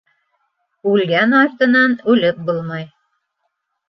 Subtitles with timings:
[0.91, 2.87] Үлгән артынан үлеп булмай.